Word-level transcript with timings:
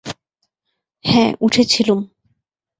হাঁ, 1.05 1.29
উঠেছিলুম। 1.41 1.99